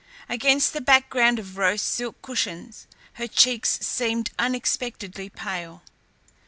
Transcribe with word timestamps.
Against 0.27 0.73
the 0.73 0.81
background 0.81 1.37
of 1.37 1.57
rose 1.59 1.83
silk 1.83 2.19
cushions, 2.23 2.87
her 3.21 3.27
cheeks 3.27 3.77
seemed 3.85 4.31
unexpectedly 4.39 5.29
pale. 5.29 5.83